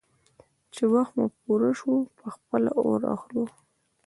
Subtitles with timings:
[0.73, 3.43] _چې وخت مو پوره شو، په خپله اور اخلو.